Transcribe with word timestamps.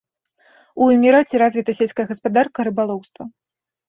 У 0.85 0.85
эміраце 0.93 1.41
развіта 1.43 1.75
сельская 1.81 2.05
гаспадарка, 2.13 2.65
рыбалоўства. 2.69 3.23